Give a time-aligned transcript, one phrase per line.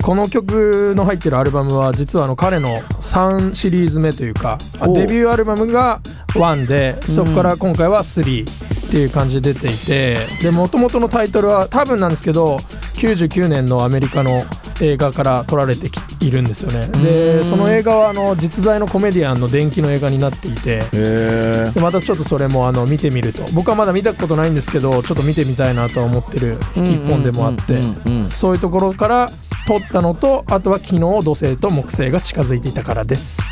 [0.00, 4.58] この曲の入ってるアルバムは実はあの彼の3シリーズ目というか
[4.94, 6.00] デビューアルバムが
[6.34, 12.58] 1でそこから今回は3っていう感じで出ていてで元々のタイトルは多分なんですけど
[12.94, 14.44] 99年のアメリカの
[14.80, 16.88] 映画から撮られてきいるんですよね。
[16.88, 20.82] でその映画はあの実在のコメディアンの伝記の映画になっていて。
[20.90, 23.44] でまたちょっとそれもあの見てみると。
[23.52, 27.82] 僕はまだ見たことないんですけどちょっと見てみたいなとは思ってる一本でもあって
[28.28, 29.30] そういうところから
[29.66, 33.42] 撮ったのとあとは昨日土星と木星が近づいていたからです。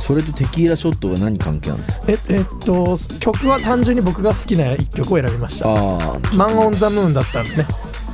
[0.00, 1.86] それとテキーラショットが何関係あるの？
[2.08, 5.68] ええっと曲は単純に僕が好きな一曲を選びました。
[5.68, 7.66] あ「マン・オン・ザ・ムーン」だったんでね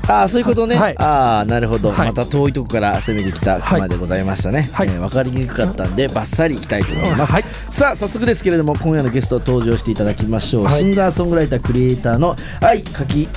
[0.09, 0.98] あそういうことね、はい。
[0.98, 2.09] ああなるほど、はい。
[2.09, 4.89] また遠いとこから攻めてきた熊でございましたね、はい。
[4.89, 7.45] えー分かりにくかったんでバッサリいきたいと思います、はい。
[7.70, 10.81] さあ早速ですけれども今夜のゲスト登場していただきましょう、はい。
[10.81, 13.29] シンガーソングライタークリエイターの愛柿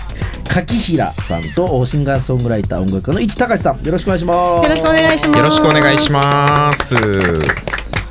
[0.50, 3.84] 柿平さんとシンガーソングライター音楽家の市隆さん。
[3.84, 4.64] よろしくお願いします。
[4.64, 5.38] よろしくお願いします。
[5.38, 6.96] よろしくお願いします。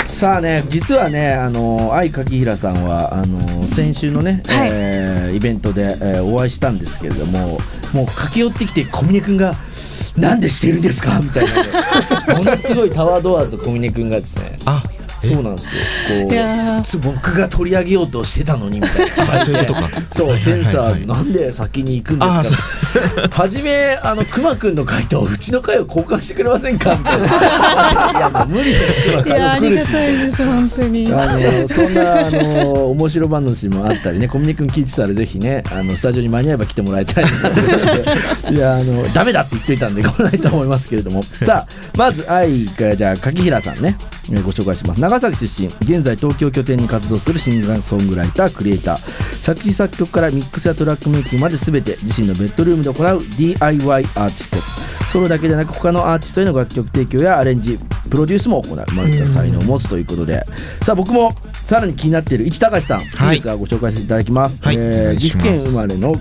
[0.07, 4.69] さあね実はねあの愛柿平さんはあの先週のね、はい。
[4.71, 7.59] えーイベントで、えーお会いしたんですけれども
[7.93, 9.55] もう駆け寄ってきて小峰君が
[10.17, 11.69] 「なんでしてるんですか?」みたいなね
[12.39, 14.83] ものすごいタワードアーズ小峰君がですねあ、
[15.23, 15.71] そうなんですよ。
[16.19, 19.35] こうす僕が取り上げようとしてたのにみたいな。
[19.35, 19.89] あそういうことか。
[20.11, 23.29] そうセンサはいーなんで先に行くんですか？
[23.31, 26.95] 初めあのくまくんの回答うちの回を交換してくれませんか？
[26.97, 27.27] みたいな。
[28.19, 28.79] いやもう無理だ
[29.15, 29.25] よ。
[29.25, 31.13] いやありが来るしたいです本当に。
[31.13, 37.63] あのそんなあの面白話もあったりね 小峰君聞いてたらぜひねあのスタジオに間に合えば来てもらいたいなと思っ
[38.49, 38.53] て。
[38.53, 41.23] いやあのダメだって言っといたんで来ないと思いますけれども。
[41.45, 43.97] さあまず愛がじゃあ柿平さんね。
[44.01, 45.01] えーご紹介します。
[45.01, 48.99] 長崎出身現在東京拠点に活動するシンガーソングライタークリエイター。
[49.43, 54.83] 作詞作曲からミックスやトラックメイキングまで全て自身のベッドルームで行う DIY アーティスト。
[55.09, 57.79] ソロだけでなく他のアーティストへの楽曲提供やアレンジ
[58.09, 60.45] プロデュースも行うマルチな才能を持つということで。
[60.83, 61.33] さあ僕も
[61.65, 63.07] さらに気になっている市隆さん、い、い
[63.37, 64.77] ですがご紹介させていただきます、はい。
[64.79, 66.15] えー岐阜県生まれの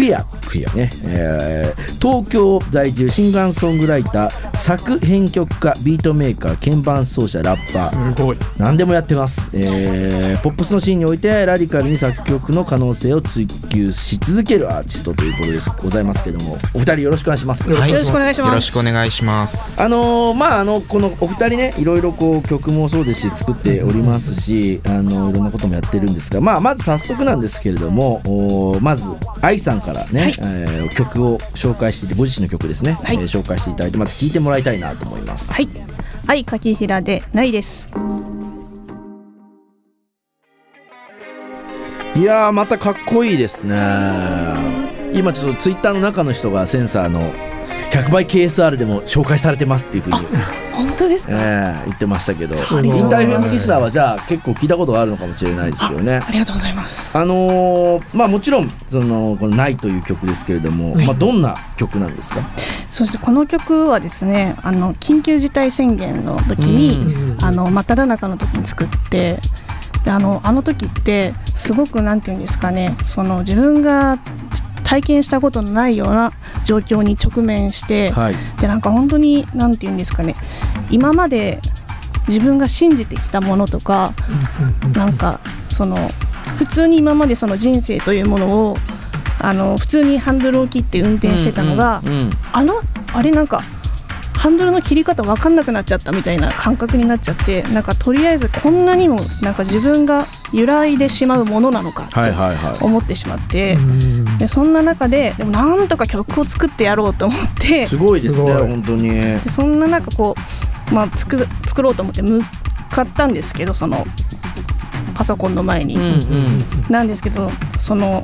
[0.00, 0.90] クヤクヤね。
[1.04, 8.14] えー東京在住シンガーソングライター作編曲家ビートメーカー鍵盤奏者ラッパー。
[8.16, 8.38] すごい。
[8.56, 15.70] 何でもやってます、えーポップスのシーンにおいてラディカルに作曲の可能性を追求し続けるアーティストということです。
[15.82, 17.70] ございますけどもお二人よろしくお願いします。
[17.70, 17.90] はい。
[17.90, 18.48] よろしくお願いします。
[18.48, 19.82] よろしくお願いします。
[19.82, 29.10] あのーまああのこのお二人ねいろいろこう曲もそうですし作っておりますしあのいろんなこともやってるんですがまあまず早速なんですけれどもおまず
[29.42, 35.52] 愛さんからね、えー曲を紹介していてご自身の曲ですね、はいえー紹介していただいてまず聴いてもらいたいなと思います。
[35.52, 35.68] はい。
[36.26, 37.88] 愛柿平でないです。
[42.16, 43.76] いやーまたかっこいいですね
[45.14, 47.32] 今ちょっとツイッターの中の人がセンサーの
[47.90, 50.16] 100倍 KSR でも紹介されてますっていうふうに、
[50.72, 51.38] 本当ですえか。
[51.38, 52.60] ー言ってましたけどイン
[53.08, 57.16] ターフェムリスナーはじゃあ結構聞いたことがあるのかもしれないですけどねありがとうございます。
[57.18, 62.40] あのーまあもちろんそのこの「ない」という曲ですけれども、まあどんな曲なんですか？
[62.88, 69.38] そしてこの曲はですね、あの緊急事態宣言の時に、あの真っ只中の時に作って。
[70.04, 74.18] であのあの時ってすごくなんていうんですかねその自分が
[74.90, 76.32] 体験したことのないような
[76.64, 78.34] 状況に直面して、はい。
[78.60, 80.34] でなんか本当になんていうんですかね。
[80.90, 81.60] 今まで
[82.26, 84.12] 自分が信じてきたものとか
[84.96, 85.96] なんかその
[86.58, 88.76] 普通に今までその人生というものを
[89.38, 92.02] あの普通にハンドルを切って運転してたのが、
[92.52, 92.80] あの
[93.14, 93.62] あれなんか
[94.34, 100.22] ハンドルの切り方分かんなくなっちゃったみたいな感覚になっちゃってなんかとりあえずこんなにもなんか自分が
[100.52, 102.74] 揺らいでしまうものなのかはいはいはい。
[102.74, 103.76] と思ってしまって、
[104.40, 107.86] でそんな中ででもなんとか曲を作ってやろうと思って。
[107.86, 109.10] すごいですね本当に。
[109.10, 110.34] でそんな中こ
[110.90, 112.40] う、まあ、作作ろうと思って向
[112.90, 114.06] かったんですけどその
[115.14, 116.20] パソコンの前に、うんうん。
[116.88, 118.22] なんですけどその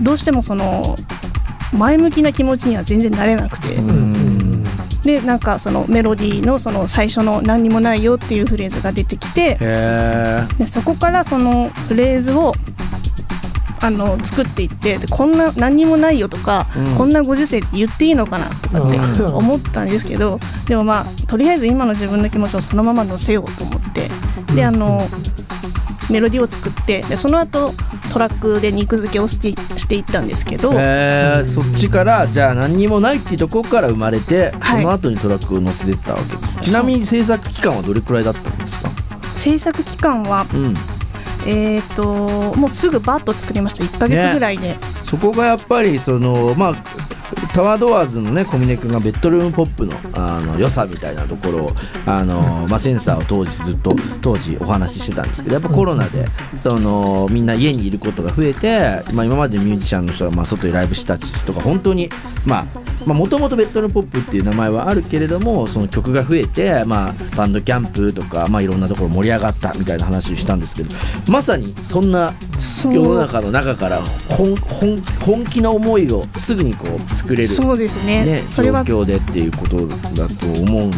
[0.00, 0.96] どうしてもその
[1.76, 4.16] 前向きな気持ちには全然なれなくて、うん
[5.06, 9.54] でなんかそのメロディーのその最初の「何にもないよ」っていうフレーズが出てきて。
[10.58, 12.54] でそこからそのフレーズを
[13.86, 16.96] あの作っていってでこんな何にもないよとか、うん。
[16.96, 19.34] こんなご時世って言っていいのかなとかってうん。
[19.36, 24.08] 思ったんですけどでもまあとりあえず今の自分の気持ちをそのまま乗せようと思って
[24.54, 24.98] であの
[26.10, 27.72] メロディーを作ってでその後
[28.12, 34.82] トラックで肉付けをしてしていったんですけど、えー、そっちからじゃあ何にもないっていうところから生まれて、はい。
[34.82, 36.60] その後にトラックを載せてったわけです。
[36.60, 38.88] ちなみに制作期間はどれくらいだったんですか？
[39.34, 40.74] 制作期間はうん
[41.46, 43.84] えー、ともうすぐバッと作りました。
[43.84, 46.74] 1か月ぐらいで、そこがやっぱりそのまあ
[47.52, 51.70] タワードアーズのね小峰君がベッドルームポップのあの良さみたいなところを
[52.06, 56.24] あの、まあ、センサーを当時ずっと当時お話ししてたんですけどやっぱコロナで
[56.54, 62.08] そのみんな家にいることが増えて、まあ、今までミュージシャンの人がまあ外でライブした人とか本当に
[62.44, 70.90] まあもともとベッドルームポップっていう名前はあるけれどもその曲が増えて、まあ、バンドキャンプとか、まあ、いろんなところ盛り上がったみたいな話をしたんですけど
[71.28, 78.24] まさにそんな世の中の中から本本本気の思いをすぐにこう作れる、そうですね。
[78.24, 80.96] ね、状それは況でっていうことだと思うんで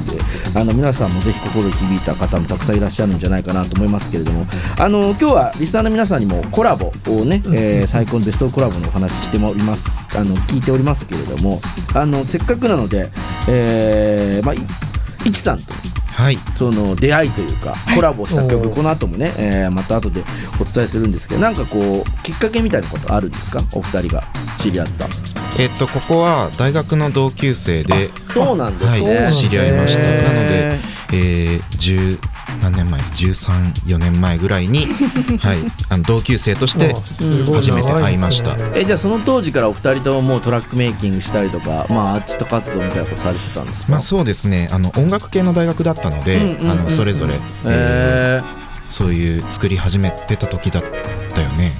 [0.55, 4.47] あの皆さんもぜひ心に響いた方もたくさんいらっしゃるんじゃないかなと思いますけれども
[4.79, 11.61] あの今日はリスナーの皆さんにもコラボをね、えー最高のベストコラボのお話ししておりますあの聞いておりますけれども
[11.95, 13.09] あのせっかくなので、
[13.49, 14.59] えーまあい
[15.27, 15.75] いちさんと
[16.19, 16.39] はい。
[16.57, 18.75] その出会いというかコラボした曲、おー。
[18.75, 20.25] この後もね、えーまた後で
[20.61, 23.61] お伝えするんですけどなんかこうきっかけみたいなことあるんですか？
[23.73, 24.25] お二人が
[24.59, 25.07] 知り合った。
[25.61, 29.33] えっとここは大学の同級生でそうなんですね、はい。
[29.33, 30.03] 知り合いました。
[30.03, 30.15] なの
[30.49, 30.79] で
[31.13, 32.19] えー、10
[32.63, 34.87] 何年前？134年前ぐらいに、
[35.41, 35.59] はい、
[35.89, 38.55] あの同級生として初めて会いました。
[38.57, 44.69] ねえじゃあその当時からお二人とももうトラックメイキングしたりとかまあアーティスト活動みたいなことされてたんですか、まあそうですね。
[44.71, 46.71] あの音楽系の大学だったので、うんうんうんうん。
[46.71, 47.35] あのそれぞれ、
[47.65, 50.85] えーえそういう作り始めてた時だっ
[51.35, 51.73] たよね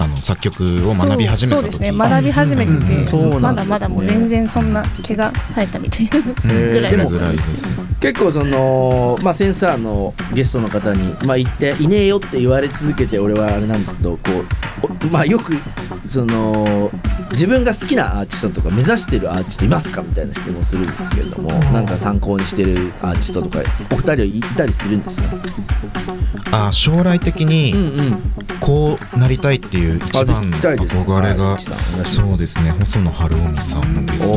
[0.00, 1.60] あの作曲を学び始めた時。
[1.60, 3.70] そうですね学び始めてて、そうなんですね。
[3.70, 7.68] まだまだもう全然そんな毛が生えたみたいなーぐらいでもぐらいです
[8.00, 15.54] 結構その、まあ、センサーのゲストの方に、まあ、言っていねえよって言われ続けて俺はあれなんですけどこう、おまあ、よく
[16.06, 16.90] その
[17.32, 23.58] 自分が好きなアーティストとか目指してるアーティストいますかみたいな質問するんですけれどもなんか参考にしてるアーティストとか
[23.92, 25.28] お二人はいたりするんですか？
[26.68, 27.76] あ将来的うんにう
[28.14, 28.22] ん。
[28.60, 31.58] こうなりたいっていう一あぜ番憧れが
[32.04, 34.30] そうですね細野晴臣さんですね。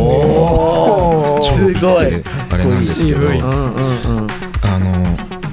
[1.42, 2.24] すごい。
[2.52, 3.28] あれなんですけど
[4.64, 4.94] あの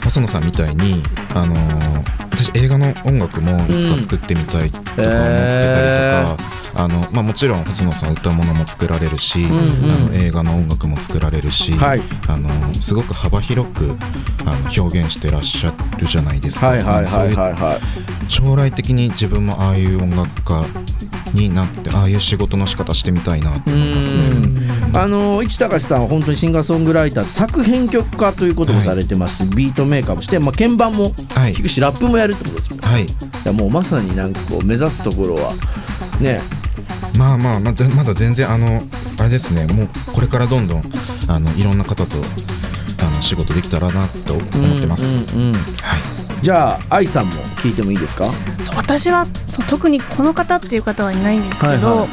[0.04, 1.02] 細野さんみたいに
[1.34, 1.54] あの
[2.30, 9.90] 私映画の音楽もいつか作ってみたいとか思ってたりとか、へあのまあ、もちろん細野さん歌物も作られるし、んうん。
[9.90, 12.00] あの映画の音楽も作られるし、はい。
[12.28, 13.96] あのすごく幅広く
[14.46, 16.72] あの表現してらっしゃるじゃないですか。
[18.28, 20.64] 将来的に自分もああいう音楽家
[21.34, 24.22] になってああいう仕事の仕方してみたいなって思いますね。
[24.94, 31.54] あの市隆さんは本当にシンガーソングライターと作編曲家ということもされてますし、ビートメーカーもして、まあ、鍵盤もはい。
[31.54, 32.88] 弾くしラップもやるってことですもんね。
[32.88, 33.04] はい。
[33.04, 33.08] い
[33.44, 35.52] やもうまさになんかこう目指すところは
[36.20, 36.38] ね
[37.18, 38.80] まあまあまだまだ全然あの
[39.18, 39.66] あれですね。
[39.66, 40.82] もうこれからどんどん
[41.26, 42.16] あのいろんな方と
[43.02, 44.46] あの仕事できたらなと思っ
[44.80, 45.34] てます。
[45.34, 45.62] うんうんうんはい。
[46.40, 48.30] じゃあ愛さんも聞いてもいいですか？
[48.62, 52.08] そう私はそう特にこの方っていう方はいないんですけど、はいはい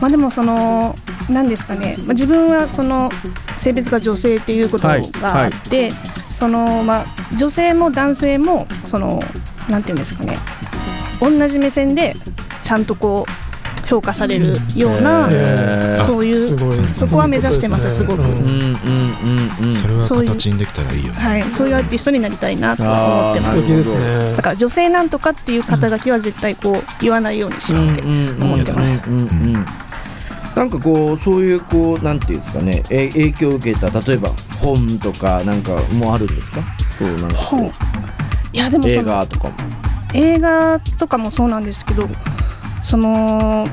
[0.00, 0.94] まあでもその
[1.28, 3.10] 何ですかね、まあ、自分はその
[3.58, 5.90] 性別が女性っていうことがあって、
[6.30, 7.04] そのまあ
[7.36, 9.20] 女性も男性もその
[9.68, 10.38] なんていうんですかね。
[11.20, 12.14] 同じ目線で
[12.62, 13.47] ちゃんとこう
[13.88, 15.30] 評価されるような、
[16.04, 16.58] そういう
[16.94, 18.22] そこは目指してますすごく。
[18.22, 18.44] うんうんう
[19.64, 19.74] んうん。
[19.74, 21.18] それはそういう形にできたらいいよね。
[21.18, 24.36] はい、そういうアーティストになりたいなとは思ってます。
[24.36, 28.02] だから女性なんとかっていう肩書きは絶対こう言わないようにしようって
[28.44, 29.02] 思ってます。
[30.54, 32.82] なんかこうそういうこうなんていうんですかね。
[32.90, 34.30] え影響を受けた例えば
[34.60, 36.60] 本とかなんかもあるんですか？
[36.98, 37.66] そうなんかこ本。
[37.68, 37.72] う
[38.52, 39.54] いやでもそ映の画とかも。
[40.14, 42.08] 映画とかもそうなんですけど
[42.82, 43.66] その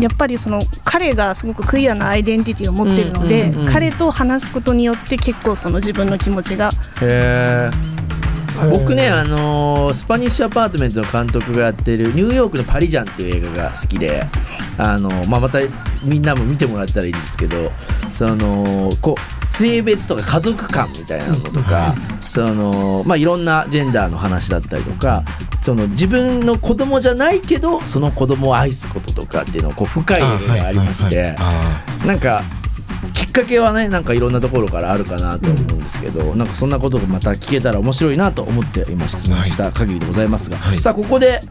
[0.00, 6.70] やっぱりその彼がすごくクリアなアイデンティティを持ってるので、うんうんうん彼と話すことによって結構その自分の気持ちが
[7.02, 7.96] へえ
[8.70, 14.24] 僕ね、あのースパニッシュアパートメントの監督がやってるニューヨークのパリジャンっていう映画が好きで、
[14.78, 15.58] あのーまあ、また
[16.02, 17.70] みんなも見てもらったらいいんですけど
[18.10, 25.22] そのこう性別とか家族観みたいなのとか、そのまあ、いろんなジェンダーの話だったりとか
[25.62, 31.34] その自分の子供じゃないけどその子供を愛すこととかっていうのをこう深い映画がありまして。
[31.38, 32.42] あなんか
[33.14, 40.82] きっかけはねなんかいろんなところからあるかなと思うんですけど、なんかそんなことがまた聞けたら面白いなと思って今質問した限りでございますが、はい。
[40.82, 41.42] さあここで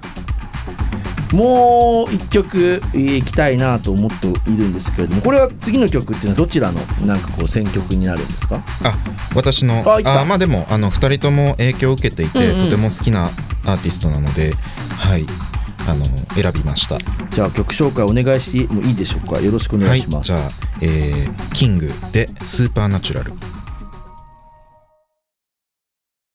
[1.36, 8.63] もう一曲えー行きたいなと思っているんですけれどもこれは次の曲っていうのはどちらのなんかこう選曲になるんですか？
[8.84, 8.94] あ
[9.36, 9.84] 私の。
[9.86, 12.65] ああまあでもあの2人とも影響を受けていて、うんうん。
[12.65, 13.25] とても好きな
[13.65, 14.54] アーティストなので
[14.98, 15.25] はい。
[15.88, 16.98] あの選びました。
[17.30, 19.39] じゃあ曲紹介お願いしてもいいでしょうか？
[19.39, 20.51] よろしくお願いします、はい、じゃあ、
[20.82, 23.34] えーキングでスーパーナチュラル